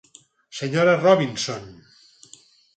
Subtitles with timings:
[0.59, 1.77] Senyora Robinson.